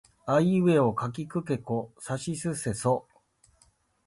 [0.25, 3.07] あいうえおかきくけこさしせそ